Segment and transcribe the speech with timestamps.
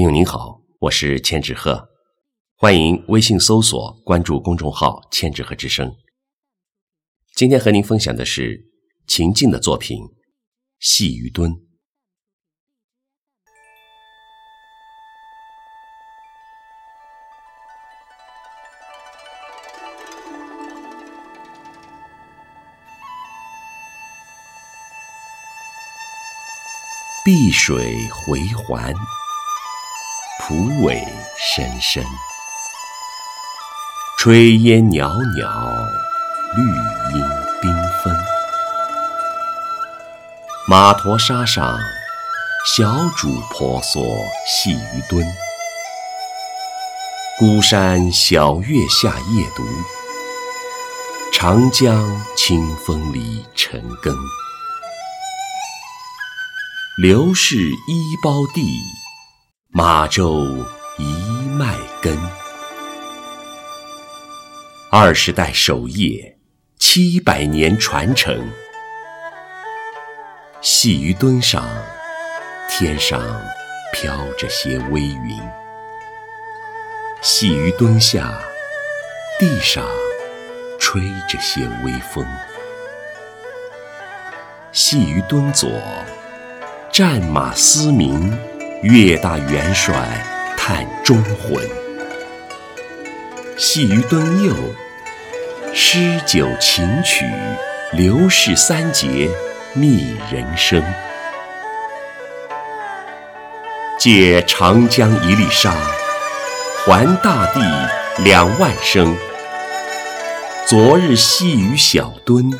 [0.00, 1.90] 朋友您好，我是千纸鹤，
[2.56, 5.94] 欢迎微信搜索关注公众号“千纸鹤之声”。
[7.36, 8.58] 今天和您分享的是
[9.06, 9.98] 秦晋的作品
[10.78, 11.52] 《细鱼墩》。
[27.22, 28.94] 碧水回环。
[30.50, 31.00] 蒲苇
[31.38, 32.04] 深深，
[34.18, 35.48] 炊烟袅袅，
[36.56, 36.62] 绿
[37.14, 37.24] 荫
[37.62, 38.12] 缤纷。
[40.66, 41.78] 码头沙上，
[42.66, 44.04] 小主婆娑
[44.44, 45.24] 细鱼蹲。
[47.38, 49.64] 孤山小月下夜读，
[51.32, 52.04] 长江
[52.36, 54.12] 清风里晨耕。
[57.00, 58.80] 刘氏衣包地。
[59.72, 60.48] 马周
[60.98, 61.14] 一
[61.56, 62.18] 脉根，
[64.90, 66.36] 二十代守业，
[66.76, 68.50] 七百年传承。
[70.60, 71.64] 细鱼墩上，
[72.68, 73.22] 天上
[73.92, 75.38] 飘着些微云；
[77.22, 78.40] 细鱼墩下，
[79.38, 79.86] 地上
[80.80, 82.26] 吹着些微风。
[84.72, 85.70] 细鱼墩左，
[86.90, 88.36] 战马嘶鸣。
[88.82, 89.94] 岳大元帅
[90.56, 91.62] 叹忠魂，
[93.58, 94.54] 细鱼墩右，
[95.74, 97.26] 诗酒琴曲，
[97.92, 99.28] 刘氏三杰
[99.74, 100.82] 觅人生。
[103.98, 105.74] 借长江一粒沙，
[106.86, 107.60] 还大地
[108.24, 109.14] 两万升。
[110.66, 112.50] 昨日细鱼小墩，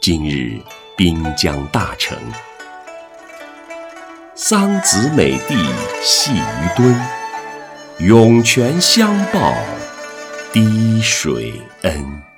[0.00, 0.62] 今日
[0.96, 2.16] 滨江大城。
[4.44, 5.54] 桑梓美地
[6.02, 7.00] 系鱼墩，
[7.98, 9.54] 涌泉相报
[10.52, 12.31] 滴水恩。